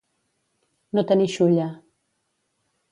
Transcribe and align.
No 0.99 1.03
tenir 1.11 1.31
xulla. 1.37 1.71